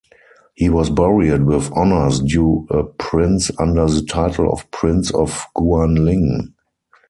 [0.55, 6.53] He was buried with honors due a prince-under the title of Prince of Guanling.